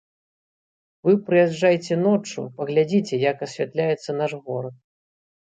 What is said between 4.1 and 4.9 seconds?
наш горад.